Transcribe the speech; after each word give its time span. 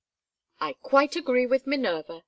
"I 0.59 0.73
quite 0.81 1.15
agree 1.15 1.45
with 1.45 1.67
Minerva!" 1.67 2.19